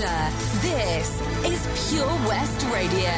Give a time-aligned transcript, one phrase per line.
[0.00, 3.10] Pembrokeshire, this is Pure West Radio.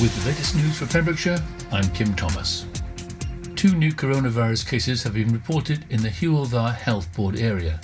[0.00, 2.66] With the latest news for Pembrokeshire, I'm Kim Thomas.
[3.56, 7.80] Two new coronavirus cases have been reported in the Hywel Dda Health Board area.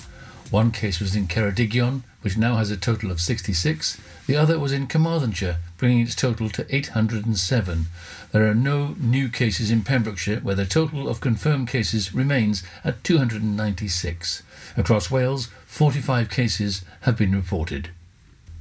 [0.49, 3.99] One case was in Ceredigion, which now has a total of 66.
[4.27, 7.85] The other was in Carmarthenshire, bringing its total to 807.
[8.31, 13.03] There are no new cases in Pembrokeshire, where the total of confirmed cases remains at
[13.03, 14.43] 296.
[14.75, 17.89] Across Wales, 45 cases have been reported.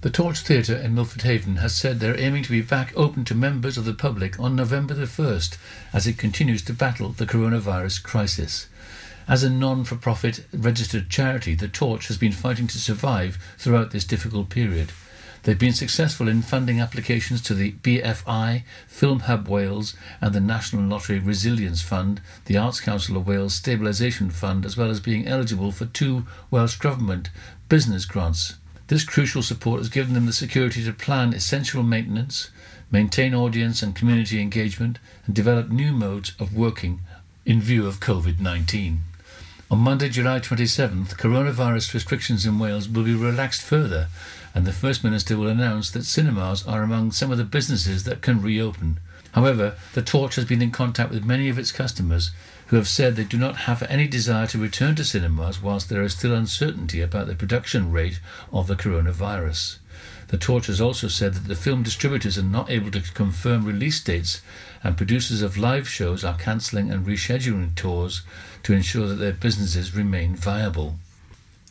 [0.02, 3.34] The Torch Theatre in Milford Haven has said they're aiming to be back open to
[3.34, 5.56] members of the public on November the 1st
[5.92, 8.68] as it continues to battle the coronavirus crisis.
[9.26, 13.90] As a non for profit registered charity, the Torch has been fighting to survive throughout
[13.90, 14.92] this difficult period.
[15.46, 20.82] They've been successful in funding applications to the BFI, Film Hub Wales, and the National
[20.82, 25.70] Lottery Resilience Fund, the Arts Council of Wales Stabilisation Fund, as well as being eligible
[25.70, 27.30] for two Welsh Government
[27.68, 28.56] business grants.
[28.88, 32.50] This crucial support has given them the security to plan essential maintenance,
[32.90, 37.02] maintain audience and community engagement, and develop new modes of working
[37.44, 38.98] in view of COVID 19.
[39.68, 44.08] On Monday, July 27th, coronavirus restrictions in Wales will be relaxed further,
[44.56, 48.22] and the First Minister will announce that cinemas are among some of the businesses that
[48.22, 48.98] can reopen.
[49.32, 52.30] However, the Torch has been in contact with many of its customers
[52.68, 56.00] who have said they do not have any desire to return to cinemas whilst there
[56.00, 58.18] is still uncertainty about the production rate
[58.50, 59.76] of the coronavirus.
[60.28, 64.02] The Torch has also said that the film distributors are not able to confirm release
[64.02, 64.40] dates,
[64.82, 68.22] and producers of live shows are cancelling and rescheduling tours
[68.62, 70.96] to ensure that their businesses remain viable.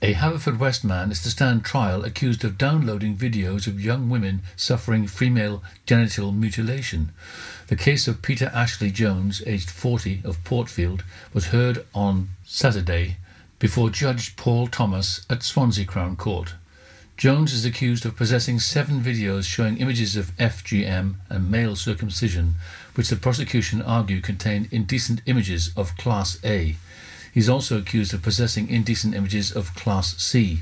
[0.06, 5.08] A Haverfordwest man is to stand trial accused of downloading videos of young women suffering
[5.08, 7.12] female genital mutilation.
[7.70, 13.18] The case of Peter Ashley Jones, aged 40, of Portfield, was heard on Saturday
[13.58, 16.54] before Judge Paul Thomas at Swansea Crown Court.
[17.18, 22.54] Jones is accused of possessing seven videos showing images of FGM and male circumcision,
[22.94, 26.76] which the prosecution argue contain indecent images of Class A.
[27.36, 30.62] He's also accused of possessing indecent images of Class C.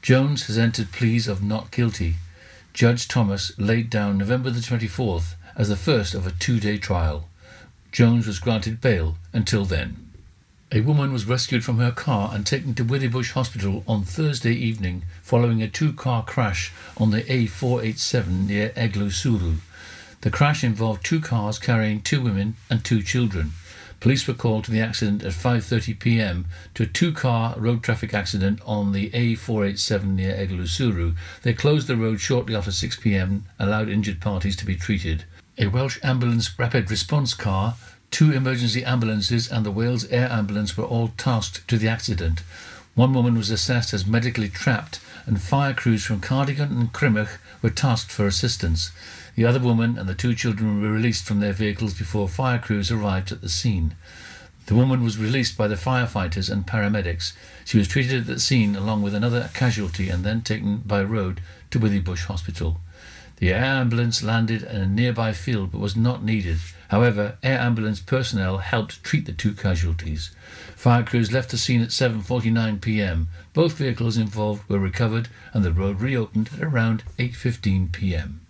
[0.00, 2.14] Jones has entered pleas of not guilty.
[2.72, 7.28] Judge Thomas laid down November the 24th as the first of a two day trial.
[7.92, 10.10] Jones was granted bail until then.
[10.72, 15.04] A woman was rescued from her car and taken to Withybush Hospital on Thursday evening
[15.22, 19.58] following a two car crash on the A487 near Eglwyswrw.
[20.22, 23.52] The crash involved two cars carrying two women and two children.
[24.00, 26.46] Police were called to the accident at 5:30 p.m.
[26.74, 31.14] to a two-car road traffic accident on the A487 near Eglwyswrw.
[31.42, 33.44] They closed the road shortly after 6 p.m.
[33.58, 35.24] allowed injured parties to be treated.
[35.58, 37.76] A Welsh ambulance rapid response car
[38.10, 42.42] Two emergency ambulances and the Wales Air Ambulance were all tasked to the accident.
[42.94, 47.68] One woman was assessed as medically trapped, and fire crews from Cardigan and Crymych were
[47.68, 48.90] tasked for assistance.
[49.36, 52.90] The other woman and the two children were released from their vehicles before fire crews
[52.90, 53.94] arrived at the scene.
[54.64, 57.34] The woman was released by the firefighters and paramedics.
[57.66, 61.42] She was treated at the scene along with another casualty and then taken by road
[61.70, 62.80] to Withybush Hospital.
[63.36, 66.56] The air ambulance landed in a nearby field but was not needed.
[66.88, 70.30] However, air ambulance personnel helped treat the two casualties.
[70.74, 73.28] Fire crews left the scene at 7:49 p.m.
[73.52, 78.45] Both vehicles involved were recovered and the road reopened at around 8:15 p.m.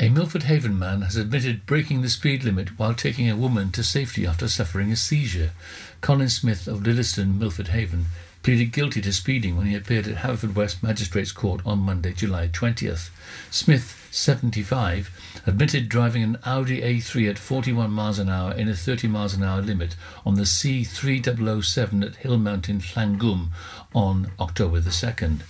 [0.00, 3.84] A Milford Haven man has admitted breaking the speed limit while taking a woman to
[3.84, 5.52] safety after suffering a seizure.
[6.00, 8.06] Colin Smith of Liddeston, Milford Haven,
[8.42, 13.10] pleaded guilty to speeding when he appeared at Haverfordwest Magistrates Court on Monday, July 20th.
[13.52, 15.10] Smith 75,
[15.46, 19.44] admitted driving an Audi A3 at 41 miles an hour in a 30 miles an
[19.44, 19.94] hour limit
[20.26, 23.50] on the C3007 at Hill Mountain, Llangwm
[23.94, 25.42] on October the 2nd.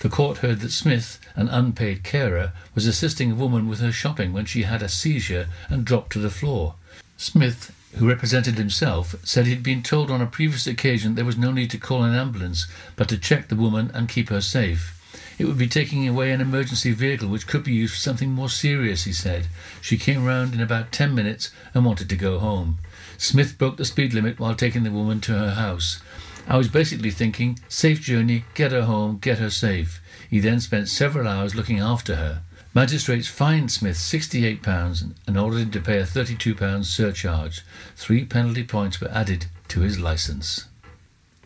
[0.00, 4.32] The court heard that Smith, an unpaid carer, was assisting a woman with her shopping
[4.32, 6.74] when she had a seizure and dropped to the floor.
[7.16, 11.52] Smith, who represented himself, said he'd been told on a previous occasion there was no
[11.52, 12.66] need to call an ambulance,
[12.96, 15.00] but to check the woman and keep her safe.
[15.38, 18.48] It would be taking away an emergency vehicle which could be used for something more
[18.48, 19.48] serious, he said.
[19.80, 22.78] She came round in about ten minutes and wanted to go home.
[23.18, 26.00] Smith broke the speed limit while taking the woman to her house.
[26.46, 30.00] I was basically thinking, safe journey, get her home, get her safe.
[30.34, 32.42] He then spent several hours looking after her.
[32.74, 37.64] Magistrates fined Smith £68 and ordered him to pay a £32 surcharge.
[37.94, 40.66] Three penalty points were added to his licence.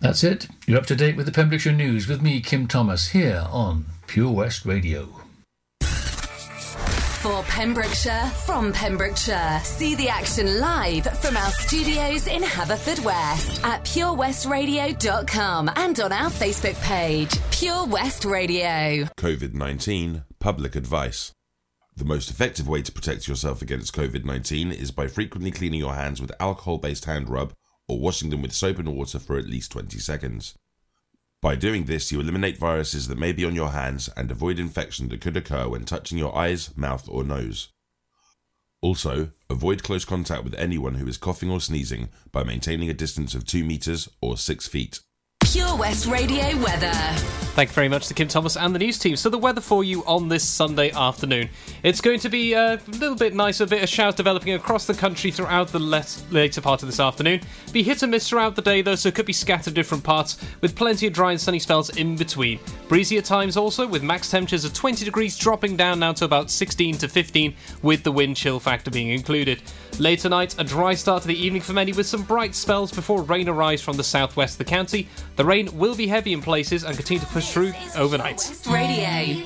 [0.00, 0.48] That's it.
[0.66, 4.32] You're up to date with the Pembrokeshire News with me, Kim Thomas, here on Pure
[4.32, 5.17] West Radio.
[7.28, 9.60] For Pembrokeshire, from Pembrokeshire.
[9.62, 16.82] See the action live from our studios in Haverfordwest at purewestradio.com and on our Facebook
[16.82, 19.04] page, Pure West Radio.
[19.18, 21.32] COVID 19 Public Advice.
[21.94, 25.96] The most effective way to protect yourself against COVID 19 is by frequently cleaning your
[25.96, 27.52] hands with alcohol based hand rub
[27.88, 30.54] or washing them with soap and water for at least 20 seconds.
[31.40, 35.08] By doing this, you eliminate viruses that may be on your hands and avoid infection
[35.08, 37.68] that could occur when touching your eyes, mouth, or nose.
[38.80, 43.34] Also, avoid close contact with anyone who is coughing or sneezing by maintaining a distance
[43.34, 45.00] of 2 meters or 6 feet.
[45.50, 46.92] Pure West Radio weather.
[47.58, 49.16] Thank you very much to Kim Thomas and the news team.
[49.16, 51.48] So, the weather for you on this Sunday afternoon.
[51.82, 54.94] It's going to be a little bit nicer, a bit of showers developing across the
[54.94, 57.40] country throughout the less, later part of this afternoon.
[57.72, 60.36] Be hit and miss throughout the day, though, so it could be scattered different parts,
[60.60, 62.60] with plenty of dry and sunny spells in between.
[62.86, 66.52] Breezy at times also, with max temperatures of 20 degrees dropping down now to about
[66.52, 69.62] 16 to 15, with the wind chill factor being included.
[69.98, 73.22] Late tonight, a dry start to the evening for many, with some bright spells before
[73.22, 75.08] rain arrives from the southwest of the county.
[75.38, 78.42] The rain will be heavy in places and continue to push through overnight.
[78.68, 79.44] Radio.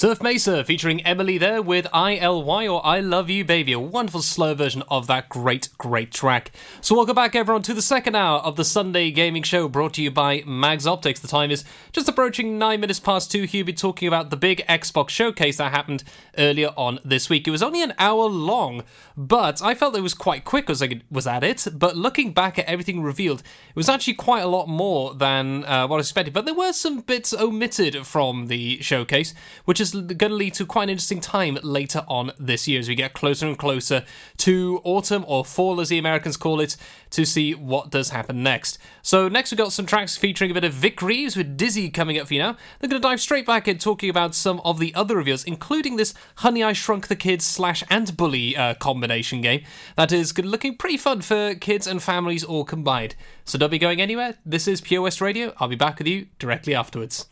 [0.00, 4.54] Surf Mesa featuring Emilee there with ILY or I Love You Baby, a wonderful slow
[4.54, 6.52] version of that great, great track.
[6.80, 10.02] So, welcome back everyone to the second hour of the Sunday Gaming Show brought to
[10.02, 11.20] you by Mags Optics.
[11.20, 13.46] The time is just approaching nine minutes past two.
[13.46, 16.02] Be talking about the big Xbox showcase that happened
[16.38, 17.46] earlier on this week.
[17.46, 18.84] It was only an hour long,
[19.18, 21.66] but I felt it was quite quick as I was at it.
[21.74, 25.86] But looking back at everything revealed, it was actually quite a lot more than uh,
[25.86, 26.32] what I expected.
[26.32, 29.34] But there were some bits omitted from the showcase,
[29.66, 32.80] which is is going to lead to quite an interesting time later on this year
[32.80, 34.04] as we get closer and closer
[34.38, 36.76] to autumn or fall, as the Americans call it,
[37.10, 38.78] to see what does happen next.
[39.02, 42.18] So, next we've got some tracks featuring a bit of Vic Reeves with Dizzy coming
[42.18, 42.56] up for you now.
[42.78, 45.96] They're going to dive straight back in talking about some of the other reveals, including
[45.96, 49.64] this Honey I Shrunk the Kids slash and Bully uh, combination game
[49.96, 53.16] that is looking pretty fun for kids and families all combined.
[53.44, 54.36] So, don't be going anywhere.
[54.44, 55.52] This is Pure West Radio.
[55.58, 57.26] I'll be back with you directly afterwards.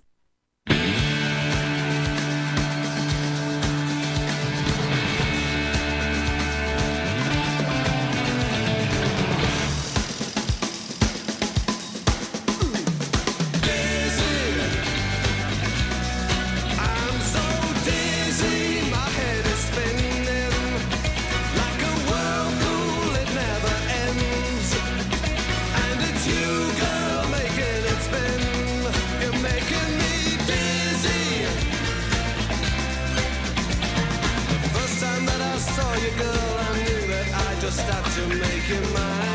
[38.69, 39.28] your mind.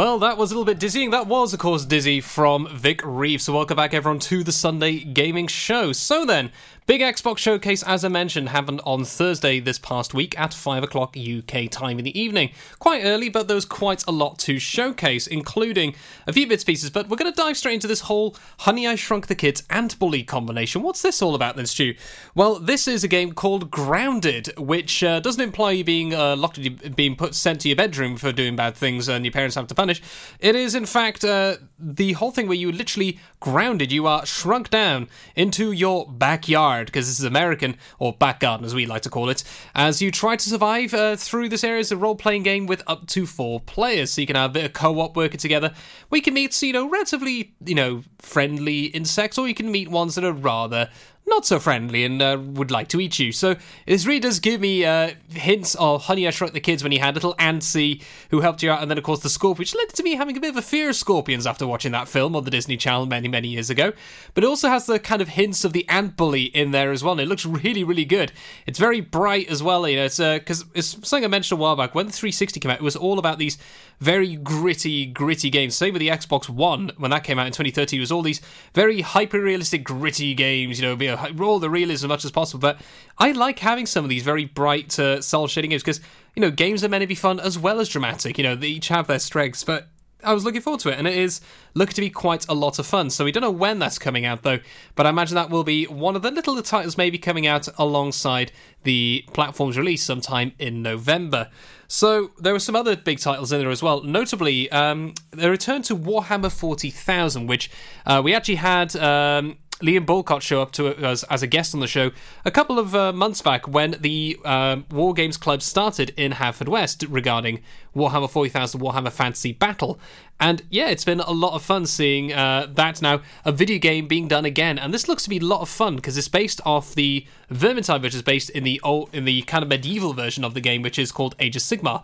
[0.00, 1.10] Well, that was a little bit dizzying.
[1.10, 3.44] That was, of course, Dizzy from Vic Reeves.
[3.44, 5.92] So, welcome back, everyone, to the Sunday Gaming Show.
[5.92, 6.52] So, then,
[6.90, 11.16] Big Xbox Showcase, as I mentioned, happened on Thursday this past week at 5 o'clock
[11.16, 12.50] UK time in the evening.
[12.80, 15.94] Quite early, but there was quite a lot to showcase, including
[16.26, 16.90] a few bits pieces.
[16.90, 19.96] But we're going to dive straight into this whole Honey I Shrunk the Kids and
[20.00, 20.82] Bully combination.
[20.82, 21.94] What's this all about then, Stu?
[22.34, 26.58] Well, this is a game called Grounded, which uh, doesn't imply you being uh, locked,
[26.96, 29.76] being put sent to your bedroom for doing bad things and your parents have to
[29.76, 30.02] punish.
[30.40, 34.70] It is, in fact, uh, the whole thing where you literally grounded, you are shrunk
[34.70, 39.10] down into your backyard because this is American, or back garden as we like to
[39.10, 39.42] call it,
[39.74, 42.82] as you try to survive uh, through this area as a role playing game with
[42.86, 44.12] up to four players.
[44.12, 45.72] So you can have a bit of co op working together.
[46.10, 50.14] We can meet, you know, relatively, you know, friendly insects, or you can meet ones
[50.14, 50.90] that are rather
[51.26, 53.32] not so friendly and uh, would like to eat you.
[53.32, 56.98] So his readers give me uh, hints of Honey I Shrunk the Kids when he
[56.98, 59.88] had little Antsy who helped you out, and then of course the Scorpion, which led
[59.90, 62.44] to me having a bit of a fear of scorpions after watching that film on
[62.44, 63.92] the Disney Channel many many years ago.
[64.34, 67.02] But it also has the kind of hints of the Ant Bully in there as
[67.02, 67.12] well.
[67.12, 68.32] And it looks really really good.
[68.66, 69.88] It's very bright as well.
[69.88, 72.60] You know, it's because uh, it's something I mentioned a while back when the 360
[72.60, 72.78] came out.
[72.78, 73.56] It was all about these
[74.00, 75.76] very gritty, gritty games.
[75.76, 77.98] Same with the Xbox One when that came out in 2013.
[77.98, 78.40] It was all these
[78.74, 80.80] very hyper realistic, gritty games.
[80.80, 82.60] You know, be roll the realism as much as possible.
[82.60, 82.80] But
[83.18, 86.00] I like having some of these very bright, uh, cel shading games because
[86.34, 88.38] you know games are meant to be fun as well as dramatic.
[88.38, 89.88] You know, they each have their strengths, but
[90.24, 91.40] I was looking forward to it, and it is
[91.74, 93.10] looking to be quite a lot of fun.
[93.10, 94.58] So we don't know when that's coming out though,
[94.94, 98.52] but I imagine that will be one of the little titles maybe coming out alongside
[98.82, 101.50] the platform's release sometime in November.
[101.88, 104.02] So there were some other big titles in there as well.
[104.02, 107.70] Notably, um, the return to Warhammer 40,000, which
[108.06, 108.94] uh, we actually had.
[108.96, 112.10] Um, Liam Bulcott show up to us as a guest on the show
[112.44, 117.06] a couple of uh, months back when the uh, War Games Club started in Haverfordwest
[117.08, 117.60] regarding
[117.96, 119.98] Warhammer 40,000 Warhammer Fantasy Battle.
[120.38, 124.06] And yeah, it's been a lot of fun seeing uh, that now, a video game
[124.06, 124.78] being done again.
[124.78, 128.02] And this looks to be a lot of fun because it's based off the Vermintide,
[128.02, 130.82] which is based in the old, in the kind of medieval version of the game,
[130.82, 132.02] which is called Age of Sigmar.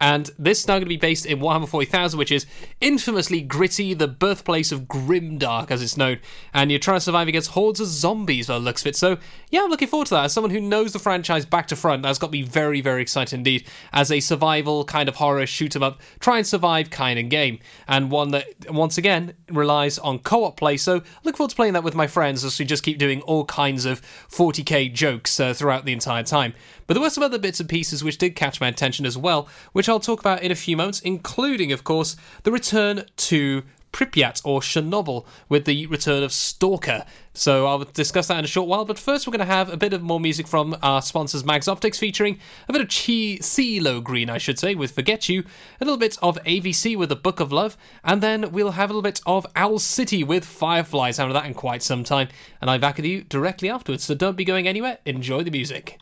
[0.00, 2.46] And this is now going to be based in Warhammer 40,000, which is
[2.80, 6.20] infamously gritty, the birthplace of Grimdark, as it's known.
[6.54, 8.96] And you're trying to survive against hordes of zombies by the looks of it.
[8.96, 9.18] So,
[9.50, 10.26] yeah, I'm looking forward to that.
[10.26, 13.34] As someone who knows the franchise back to front, that's got me very, very excited
[13.34, 13.66] indeed.
[13.92, 17.58] As a survival kind of horror, shoot 'em up, try and survive kind of game.
[17.88, 20.76] And one that, once again, relies on co op play.
[20.76, 23.44] So, look forward to playing that with my friends as we just keep doing all
[23.46, 24.00] kinds of
[24.30, 26.54] 40k jokes uh, throughout the entire time.
[26.86, 29.48] But there were some other bits and pieces which did catch my attention as well,
[29.72, 34.42] which I'll talk about in a few moments, including, of course, the return to Pripyat
[34.44, 37.04] or Chernobyl with the return of Stalker.
[37.32, 39.76] So I'll discuss that in a short while, but first we're going to have a
[39.76, 44.02] bit of more music from our sponsors Mags Optics featuring a bit of Chi CeeLo
[44.02, 45.44] Green, I should say, with Forget You,
[45.80, 48.92] a little bit of AVC with The Book of Love, and then we'll have a
[48.92, 51.16] little bit of Owl City with Fireflies.
[51.16, 52.28] Haven't that in quite some time,
[52.60, 55.98] and I'm back with you directly afterwards, so don't be going anywhere, enjoy the music.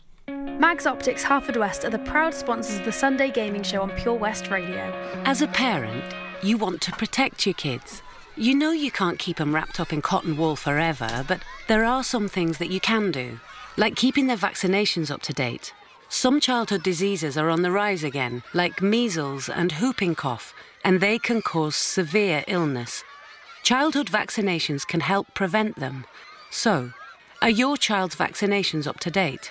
[0.46, 4.48] Mags Optics Haverfordwest are the proud sponsors of the Sunday Gaming Show on Pure West
[4.48, 4.90] Radio.
[5.24, 6.02] As a parent,
[6.42, 8.00] you want to protect your kids.
[8.36, 12.02] You know you can't keep them wrapped up in cotton wool forever, but there are
[12.02, 13.38] some things that you can do,
[13.76, 15.74] like keeping their vaccinations up to date.
[16.08, 21.18] Some childhood diseases are on the rise again, like measles and whooping cough, and they
[21.18, 23.04] can cause severe illness.
[23.62, 26.06] Childhood vaccinations can help prevent them.
[26.50, 26.92] So,
[27.42, 29.50] are your child's vaccinations up to date?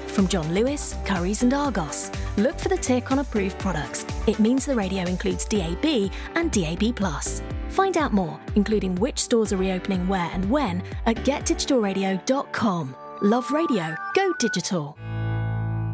[0.11, 2.11] from John Lewis, Curry's, and Argos.
[2.37, 4.05] Look for the tick on approved products.
[4.27, 6.97] It means the radio includes DAB and DAB.
[7.69, 12.95] Find out more, including which stores are reopening where and when, at getdigitalradio.com.
[13.21, 14.97] Love radio, go digital.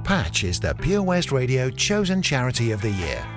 [0.04, 3.37] Patch is the Pure West Radio chosen charity of the year.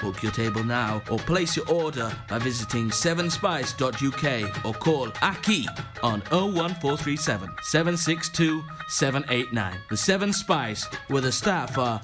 [0.00, 5.66] Book your table now or place your order by visiting 7spice.uk or call Aki
[6.02, 9.78] on 01437 762 789.
[9.90, 12.00] The Seven Spice, where the staff are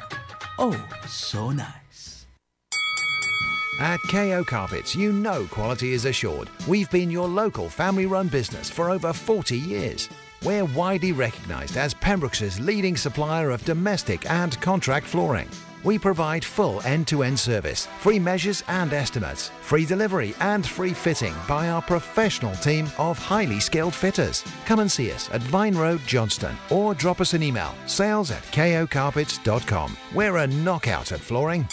[0.58, 2.26] oh so nice.
[3.80, 6.48] At KO Carpets, you know quality is assured.
[6.68, 10.08] We've been your local family run business for over 40 years.
[10.44, 15.48] We're widely recognised as Pembroke's leading supplier of domestic and contract flooring.
[15.84, 21.68] We provide full end-to-end service, free measures and estimates, free delivery and free fitting by
[21.68, 24.42] our professional team of highly skilled fitters.
[24.64, 28.42] Come and see us at Vine Road Johnston or drop us an email, sales at
[28.44, 29.96] kocarpets.com.
[30.14, 31.68] We're a knockout at flooring.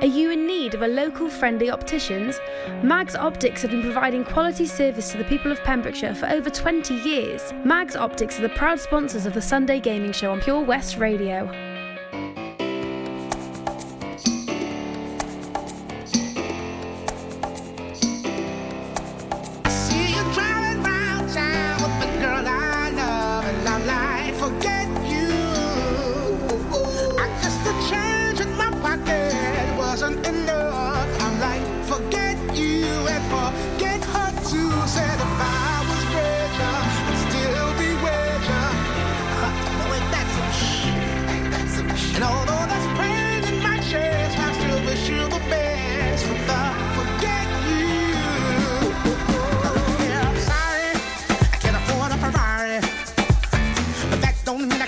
[0.00, 2.38] Are you in need of a local friendly opticians?
[2.84, 6.94] Mags Optics have been providing quality service to the people of Pembrokeshire for over 20
[6.94, 7.52] years.
[7.64, 11.67] Mags Optics are the proud sponsors of the Sunday Gaming Show on Pure West Radio.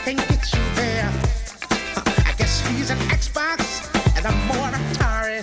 [0.04, 1.10] can get you there.
[2.26, 3.60] I guess he's an Xbox
[4.16, 5.40] and I'm more Atari.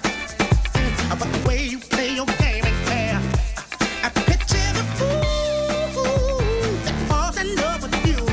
[1.12, 2.26] Uh, but the way you play your
[2.88, 3.16] fair.
[4.04, 4.10] Uh, I
[4.74, 6.42] the fool
[6.86, 8.26] that falls in love with you.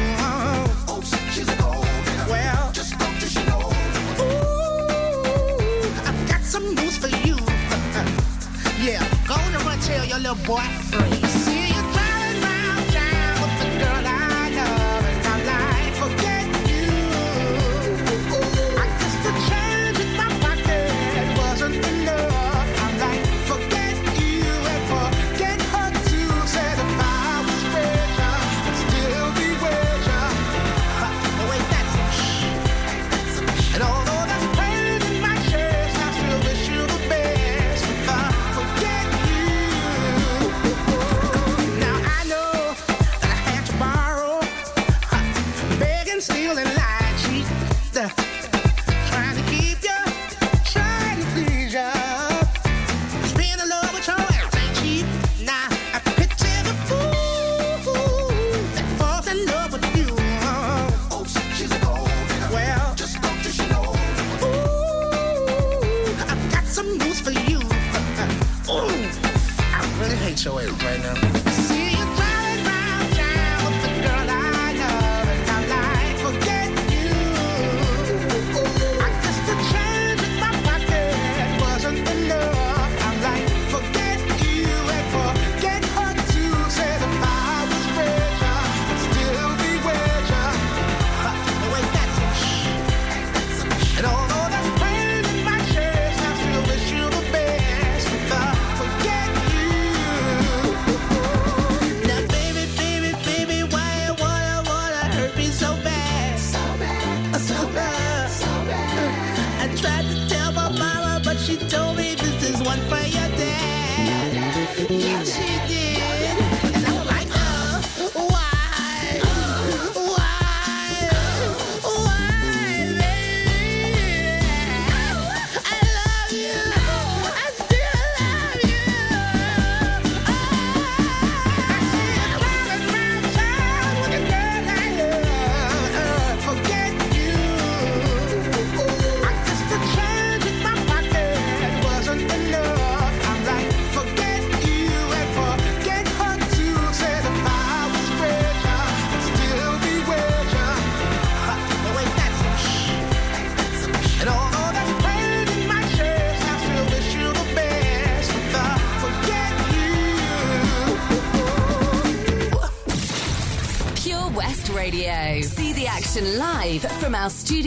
[2.30, 3.62] Well, just don't you know?
[4.24, 7.36] Ooh, I've got some news for you.
[7.36, 8.06] Uh,
[8.80, 10.83] yeah, and tell your little boy.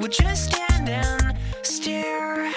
[0.00, 2.50] would just stand and stare.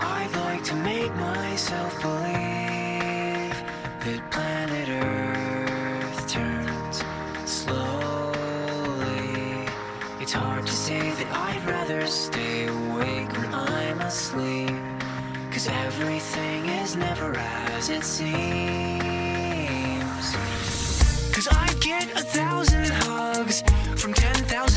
[0.00, 3.56] I'd like to make myself believe
[4.04, 7.02] that planet Earth turns
[7.50, 8.36] slowly.
[10.20, 14.70] It's hard to say that I'd rather stay awake when I'm asleep.
[15.50, 18.36] Cause everything is never as it seems.
[21.34, 23.64] Cause I get a thousand hugs
[23.96, 24.71] from ten thousand.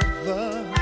[0.00, 0.75] Soon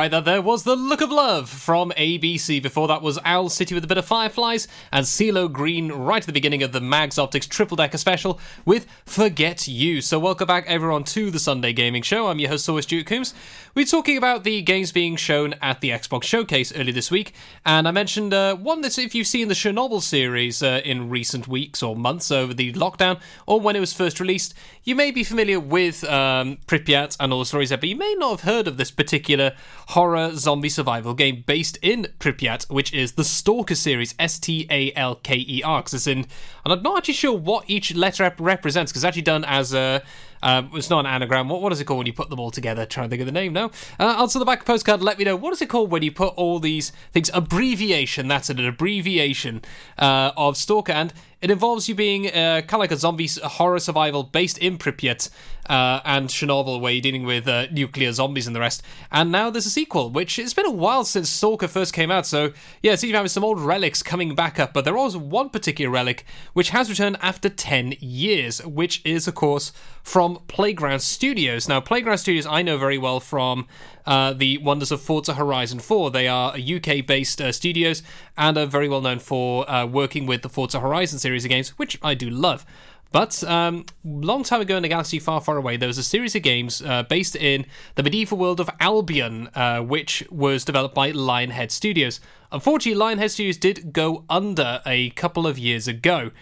[0.00, 2.62] right, that there was the look of love from ABC.
[2.62, 6.26] Before that was Owl City with a bit of Fireflies and CeeLo Green right at
[6.26, 10.00] the beginning of the Mags Optics Triple Decker Special with Forget You.
[10.00, 12.28] So welcome back everyone to the Sunday Gaming Show.
[12.28, 13.34] I'm your host, Duke Coombes.
[13.74, 17.34] We're talking about the games being shown at the Xbox Showcase earlier this week,
[17.66, 21.46] and I mentioned uh, one that if you've seen the Chernobyl series uh, in recent
[21.46, 25.24] weeks or months over the lockdown, or when it was first released, you may be
[25.24, 28.68] familiar with um, Pripyat and all the stories there, but you may not have heard
[28.68, 29.52] of this particular
[29.88, 34.92] horror zombie survival game based in Pripyat, which is the Stalker series, S T A
[34.94, 35.84] L K E R.
[36.06, 36.26] And
[36.64, 40.02] I'm not actually sure what each letter rep- represents, because it's actually done as a.
[40.42, 41.50] Um, it's not an anagram.
[41.50, 42.86] What, what is it called when you put them all together?
[42.86, 43.70] Trying to think of the name now.
[43.98, 45.02] Uh, answer the back of the postcard.
[45.02, 47.30] Let me know what is it called when you put all these things.
[47.32, 48.28] Abbreviation.
[48.28, 48.50] That's.
[48.50, 49.62] An abbreviation
[49.96, 51.12] uh, of Stalker, and
[51.42, 55.30] it involves you being uh, kind of like a zombie horror survival based in Pripyat
[55.70, 58.82] uh, and Chernobyl, where you're dealing with uh, nuclear zombies and the rest.
[59.10, 62.26] And now there's a sequel, which it's been a while since Stalker first came out.
[62.26, 64.74] So yeah, it seems to have some old relics coming back up.
[64.74, 69.34] But there was one particular relic which has returned after 10 years, which is of
[69.34, 69.72] course
[70.02, 71.68] from Playground Studios.
[71.68, 73.66] Now, Playground Studios I know very well from
[74.10, 76.10] uh, the wonders of Forza Horizon 4.
[76.10, 78.02] They are UK based uh, studios
[78.36, 81.70] and are very well known for uh, working with the Forza Horizon series of games,
[81.78, 82.66] which I do love.
[83.12, 86.34] But um, long time ago in a galaxy far, far away, there was a series
[86.34, 91.12] of games uh, based in the medieval world of Albion, uh, which was developed by
[91.12, 92.20] Lionhead Studios.
[92.50, 96.32] Unfortunately, Lionhead Studios did go under a couple of years ago.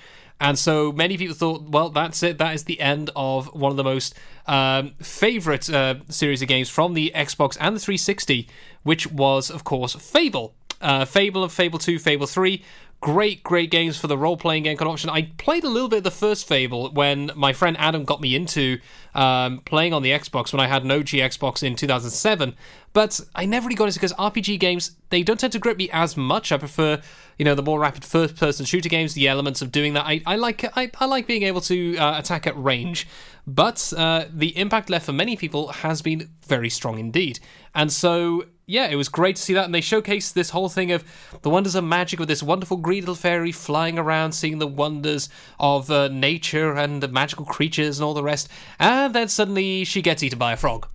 [0.41, 2.39] And so many people thought, well, that's it.
[2.39, 4.15] That is the end of one of the most
[4.47, 8.49] um, favorite uh, series of games from the Xbox and the 360,
[8.85, 10.55] which was, of course, Fable.
[10.81, 12.63] Uh, Fable and Fable 2, Fable 3.
[13.01, 15.09] Great, great games for the role playing game option.
[15.09, 18.35] I played a little bit of the first Fable when my friend Adam got me
[18.35, 18.81] into
[19.15, 22.57] um, playing on the Xbox when I had an OG Xbox in 2007.
[22.93, 25.89] But I never really got into because RPG games, they don't tend to grip me
[25.93, 26.51] as much.
[26.51, 27.01] I prefer,
[27.39, 30.05] you know, the more rapid first person shooter games, the elements of doing that.
[30.05, 33.07] I, I like I, I like being able to uh, attack at range.
[33.47, 37.39] But uh, the impact left for many people has been very strong indeed.
[37.77, 39.65] And so yeah, it was great to see that.
[39.65, 41.03] And they showcased this whole thing of
[41.41, 45.31] the wonders of magic with this wonderful green little fairy flying around, seeing the wonders
[45.59, 48.49] of uh, nature and the magical creatures and all the rest.
[48.79, 50.87] And then suddenly she gets eaten by a frog.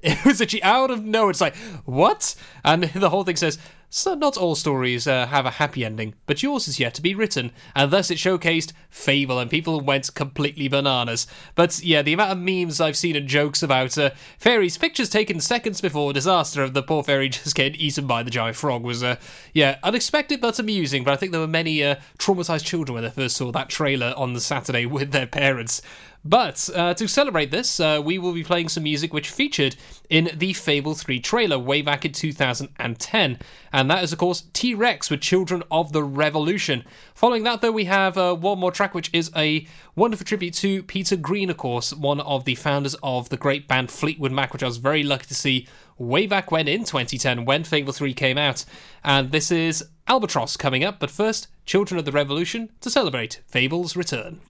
[0.10, 1.30] It was actually out of nowhere.
[1.30, 2.34] It's like, what?
[2.64, 3.58] And the whole thing says,
[3.92, 7.12] so not all stories uh, have a happy ending, but yours is yet to be
[7.12, 7.50] written.
[7.74, 11.26] And thus it showcased Fable, and people went completely bananas.
[11.56, 15.40] But yeah, the amount of memes I've seen and jokes about uh, fairies, pictures taken
[15.40, 19.02] seconds before disaster of the poor fairy just getting eaten by the giant frog was,
[19.02, 19.16] uh,
[19.52, 21.02] yeah, unexpected but amusing.
[21.02, 24.14] But I think there were many uh, traumatized children when they first saw that trailer
[24.16, 25.82] on the Saturday with their parents.
[26.24, 29.76] But uh, to celebrate this, uh, we will be playing some music which featured
[30.10, 33.38] in the Fable 3 trailer way back in 2010.
[33.72, 36.84] And that is, of course, T Rex with Children of the Revolution.
[37.14, 40.82] Following that, though, we have uh, one more track which is a wonderful tribute to
[40.82, 44.62] Peter Green, of course, one of the founders of the great band Fleetwood Mac, which
[44.62, 45.66] I was very lucky to see
[45.96, 48.66] way back when in 2010 when Fable 3 came out.
[49.02, 53.96] And this is Albatross coming up, but first, Children of the Revolution to celebrate Fable's
[53.96, 54.40] return.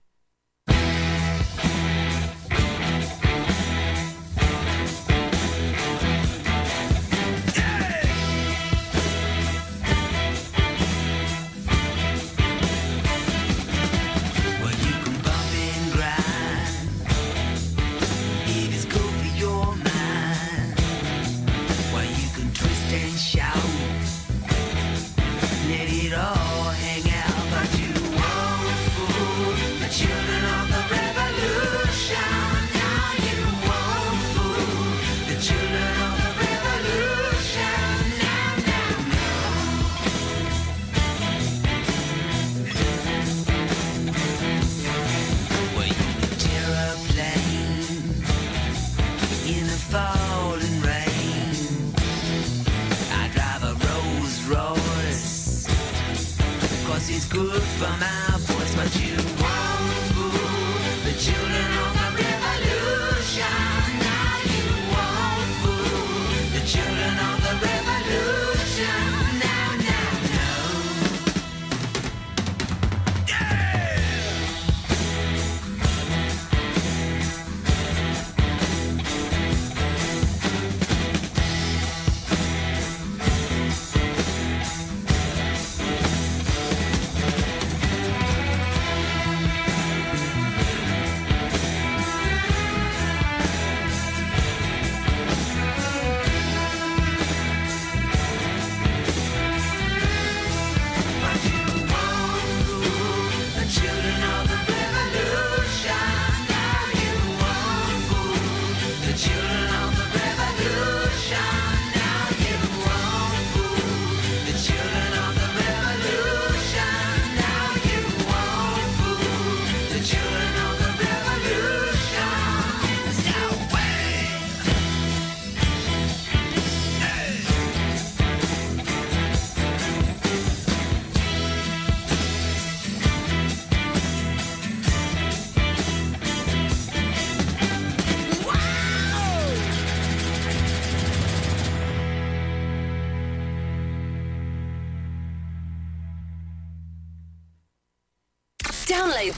[57.31, 58.30] Good for my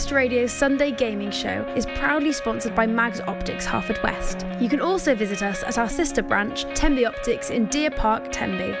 [0.00, 4.58] West Radio's Sunday gaming show is proudly sponsored by Mags Optics Haverfordwest.
[4.58, 8.74] You can also visit us at our sister branch, Tenby Optics in Deer Park, Tenby.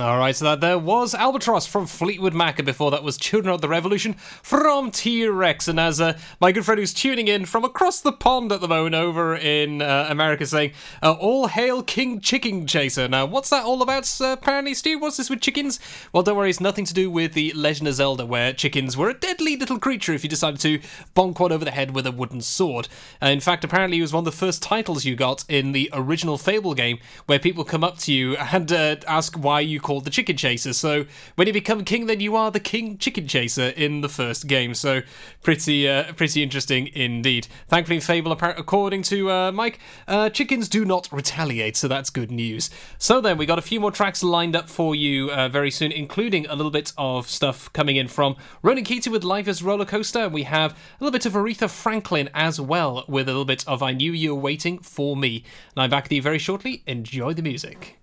[0.00, 3.54] All right, so that there was Albatross from Fleetwood Mac, and before that was Children
[3.54, 5.68] of the Revolution from T Rex.
[5.68, 8.68] And as uh, my good friend who's tuning in from across the pond at the
[8.68, 10.72] moment over in uh, America saying,
[11.02, 13.08] uh, All hail King Chicken Chaser.
[13.08, 15.02] Now, what's that all about, apparently, Steve?
[15.02, 15.78] What's this with chickens?
[16.14, 19.10] Well, don't worry, it's nothing to do with the Legend of Zelda, where chickens were
[19.10, 20.78] a deadly little creature if you decided to
[21.14, 22.88] bonk one over the head with a wooden sword.
[23.20, 26.38] In fact, apparently, it was one of the first titles you got in the original
[26.38, 30.10] Fable game, where people come up to you and uh, ask why you called the
[30.10, 30.72] Chicken Chaser.
[30.72, 34.46] So when you become king, then you are the King Chicken Chaser in the first
[34.46, 34.72] game.
[34.72, 35.00] So
[35.42, 37.48] pretty, uh, pretty interesting indeed.
[37.66, 42.30] Thankfully, in Fable, according to uh, Mike, uh, chickens do not retaliate, so that's good
[42.30, 42.70] news.
[42.98, 45.90] So then, we got a few more tracks lined up for you uh, very soon,
[45.90, 49.84] including a little bit of stuff coming in from Ronan Keating with Life is Roller
[49.84, 50.28] Coaster.
[50.28, 53.82] We have a little bit of Aretha Franklin as well, with a little bit of
[53.82, 55.42] I Knew You Were Waiting for Me.
[55.74, 56.84] And I'm back with you very shortly.
[56.86, 57.98] Enjoy the music.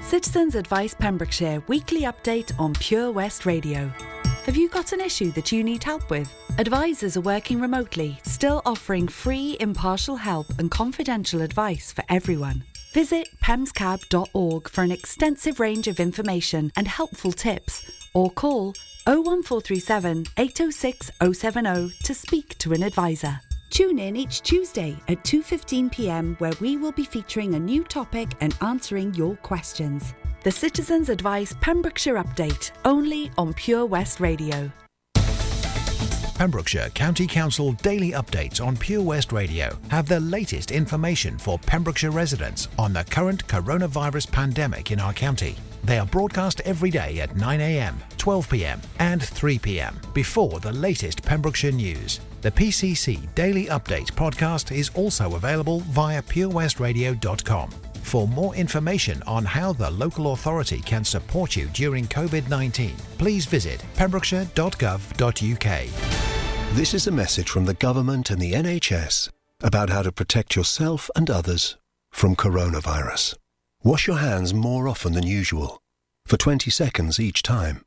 [0.00, 3.90] Citizens Advice Pembrokeshire weekly update on Pure West Radio.
[4.44, 6.30] Have you got an issue that you need help with?
[6.58, 12.62] Advisors are working remotely, still offering free, impartial help and confidential advice for everyone.
[12.92, 18.74] Visit pemscab.org for an extensive range of information and helpful tips, or call
[19.06, 23.40] 01437 806 070 to speak to an advisor.
[23.74, 26.36] Tune in each Tuesday at 2:15 p.m.
[26.38, 30.14] where we will be featuring a new topic and answering your questions.
[30.44, 34.70] The Citizens Advice Pembrokeshire Update, only on Pure West Radio.
[36.34, 42.10] Pembrokeshire County Council daily updates on Pure West Radio have the latest information for Pembrokeshire
[42.10, 45.56] residents on the current coronavirus pandemic in our county.
[45.84, 52.20] They are broadcast every day at 9am, 12pm, and 3pm before the latest Pembrokeshire news.
[52.40, 57.70] The PCC Daily Update podcast is also available via purewestradio.com.
[58.04, 63.46] For more information on how the local authority can support you during COVID 19, please
[63.46, 66.76] visit pembrokeshire.gov.uk.
[66.76, 69.30] This is a message from the government and the NHS
[69.62, 71.76] about how to protect yourself and others
[72.10, 73.36] from coronavirus.
[73.82, 75.80] Wash your hands more often than usual,
[76.26, 77.84] for 20 seconds each time.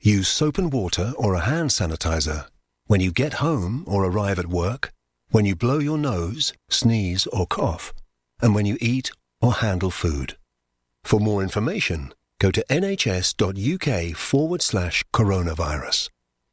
[0.00, 2.46] Use soap and water or a hand sanitizer
[2.86, 4.92] when you get home or arrive at work,
[5.30, 7.92] when you blow your nose, sneeze, or cough,
[8.40, 9.10] and when you eat
[9.40, 10.36] or handle food.
[11.04, 16.10] For more information, go to nhs.uk forward slash coronavirus.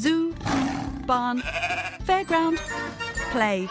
[0.00, 0.32] Zoo,
[1.06, 1.42] barn,
[2.06, 2.56] fairground,
[3.32, 3.68] play.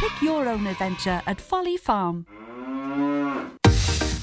[0.00, 2.26] Pick your own adventure at Folly Farm.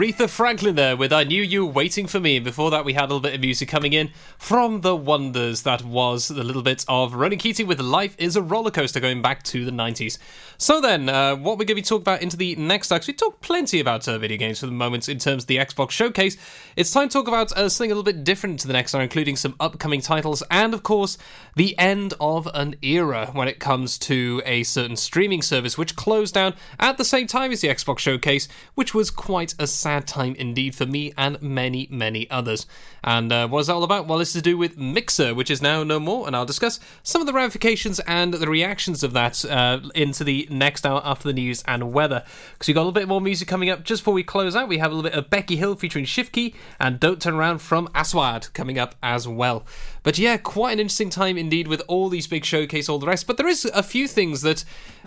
[0.00, 2.36] Aretha Franklin there with I Knew You Waiting for Me.
[2.36, 5.64] And before that, we had a little bit of music coming in from the Wonders.
[5.64, 9.20] That was a little bit of Ronan Keating with Life is a Roller Coaster going
[9.20, 10.16] back to the 90s.
[10.56, 13.12] So then, uh, what we're going to be talking about into the next acts, we
[13.12, 16.38] talked plenty about uh, video games for the moment in terms of the Xbox Showcase.
[16.76, 19.02] It's time to talk about uh, something a little bit different to the next hour,
[19.02, 21.18] including some upcoming titles and, of course,
[21.56, 26.32] the end of an era when it comes to a certain streaming service which closed
[26.32, 30.36] down at the same time as the Xbox Showcase, which was quite a sad time
[30.36, 32.66] indeed for me and many, many others.
[33.02, 34.06] And uh, what is that all about?
[34.06, 37.20] Well, it's to do with Mixer, which is now no more, and I'll discuss some
[37.20, 41.34] of the ramifications and the reactions of that uh, into the next hour after the
[41.34, 42.24] news and weather.
[42.52, 44.68] Because we've got a little bit more music coming up just before we close out.
[44.68, 47.58] We have a little bit of Becky Hill featuring Shift K3Y and Don't Turn Around
[47.58, 49.64] from Aswad coming up as well.
[50.02, 53.26] But yeah, quite an interesting time indeed with all these big showcase, all the rest.
[53.26, 54.64] But there is a few things that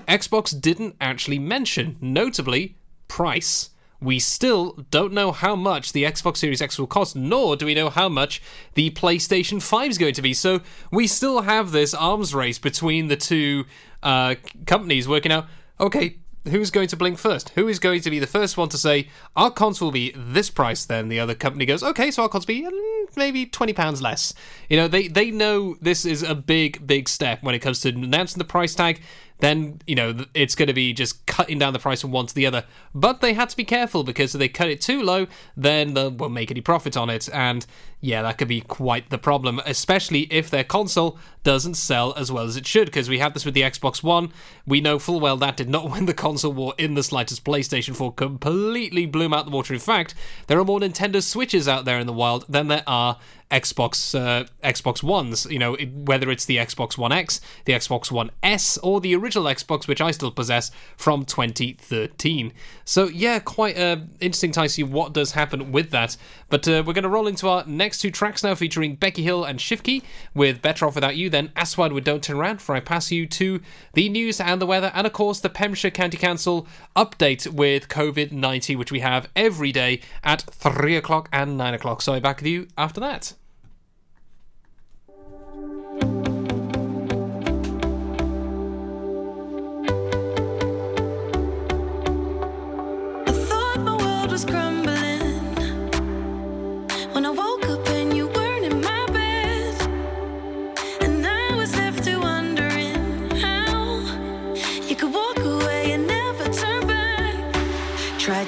[0.08, 2.76] Xbox didn't actually mention, notably
[3.08, 3.70] price
[4.04, 7.74] we still don't know how much the Xbox Series X will cost, nor do we
[7.74, 8.42] know how much
[8.74, 10.34] the PlayStation 5 is going to be.
[10.34, 13.66] So we still have this arms race between the two
[14.02, 14.36] uh,
[14.66, 15.48] companies working out,
[15.80, 16.18] okay,
[16.50, 17.50] who's going to blink first?
[17.50, 20.50] Who is going to be the first one to say, our console will be this
[20.50, 20.86] price?
[20.86, 24.34] Then the other company goes, okay, so our console will be mm, maybe £20 less.
[24.70, 27.90] You know, they, they know this is a big, big step when it comes to
[27.90, 29.02] announcing the price tag
[29.44, 32.36] then you know it's going to be just cutting down the price from one to
[32.36, 32.66] the other.
[32.96, 36.08] But they had to be careful because if they cut it too low, then they
[36.08, 37.66] won't make any profit on it, and
[38.04, 42.44] yeah, that could be quite the problem, especially if their console doesn't sell as well
[42.44, 42.86] as it should.
[42.88, 44.34] Because we had this with the Xbox One,
[44.68, 47.46] we know full well that did not win the console war in the slightest.
[47.46, 49.74] PlayStation 4 completely blew out the water.
[49.74, 50.16] In fact,
[50.48, 53.20] there are more Nintendo Switches out there in the wild than there are
[53.54, 55.46] Xbox uh, Xbox Ones.
[55.50, 59.46] You know, whether it's the Xbox One X, the Xbox One S, or the original
[59.46, 62.52] Xbox, which I still possess from 2013.
[62.84, 66.18] So yeah, quite uh, interesting to see what does happen with that.
[66.50, 69.44] But uh, we're going to roll into our next two tracks now, featuring Becky Hill
[69.44, 72.76] and Shift K3Y with "Better Off Without You." Then Aswad with "Don't Turn Around." For
[72.76, 73.62] I pass you to
[73.94, 78.32] the news and the weather, and of course the Pembrokeshire County Council update with COVID
[78.32, 82.02] 19, which we have every day at three o'clock and nine o'clock.
[82.02, 83.34] So be back with you after that.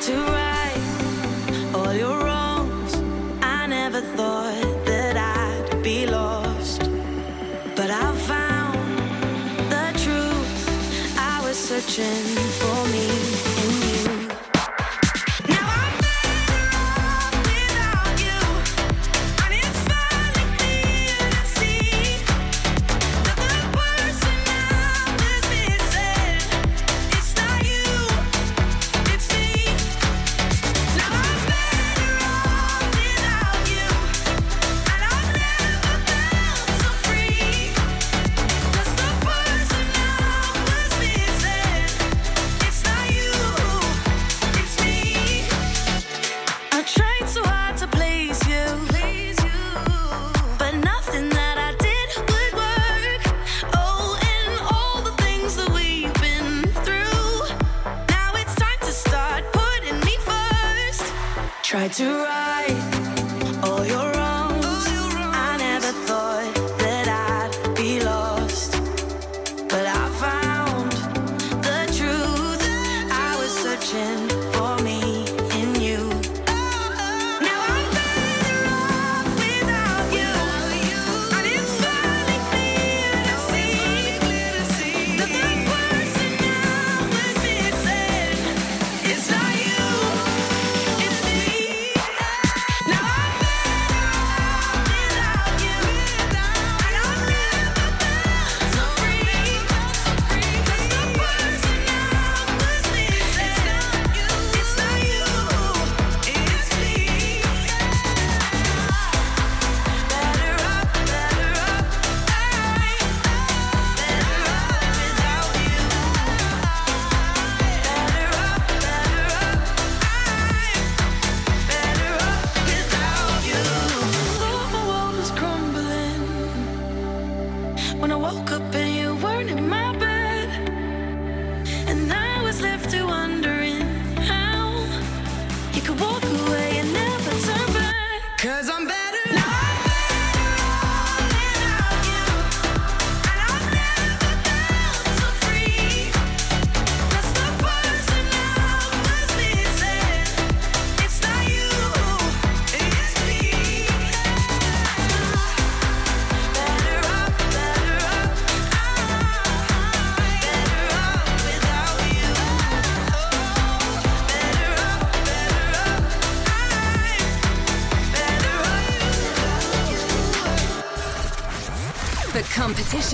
[0.01, 2.93] To right all your wrongs.
[3.41, 6.81] I never thought that I'd be lost,
[7.77, 8.99] but I found
[9.71, 11.17] the truth.
[11.17, 12.25] I was searching
[12.59, 13.54] for me